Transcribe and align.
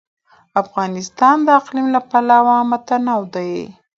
افغانستان 0.61 1.35
د 1.45 1.49
اقلیم 1.59 1.87
له 1.95 2.01
پلوه 2.09 2.55
متنوع 2.71 3.21
دی. 3.35 3.53